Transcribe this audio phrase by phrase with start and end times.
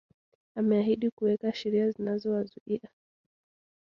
[0.55, 2.89] Ameahidi kuweka sheria zinazowazuia